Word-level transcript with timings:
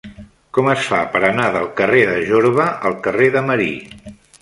Com 0.57 0.69
es 0.73 0.85
fa 0.93 1.01
per 1.17 1.21
anar 1.27 1.45
del 1.57 1.69
carrer 1.81 2.01
de 2.13 2.19
Jorba 2.33 2.69
al 2.91 2.99
carrer 3.09 3.33
de 3.37 3.49
Marí? 3.53 3.73